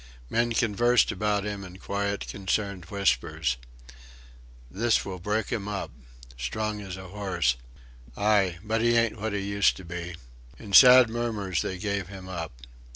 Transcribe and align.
Men 0.31 0.53
conversed 0.53 1.11
about 1.11 1.43
him 1.43 1.63
in 1.63 1.77
quiet, 1.77 2.25
concerned 2.27 2.85
whispers. 2.85 3.57
"This 4.71 5.05
will 5.05 5.19
break'im 5.19 5.67
up"... 5.67 5.91
"Strong 6.39 6.81
as 6.81 6.97
a 6.97 7.09
horse"... 7.09 7.55
"Aye. 8.17 8.57
But 8.63 8.81
he 8.81 8.95
ain't 8.97 9.21
what 9.21 9.33
he 9.33 9.41
used 9.41 9.77
to 9.77 9.85
be." 9.85 10.15
In 10.57 10.73
sad 10.73 11.07
murmurs 11.11 11.61
they 11.61 11.77
gave 11.77 12.07
him 12.07 12.27
up. 12.27 12.63